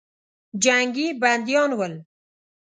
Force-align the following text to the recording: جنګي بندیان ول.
جنګي 0.63 1.07
بندیان 1.21 1.71
ول. 1.77 1.93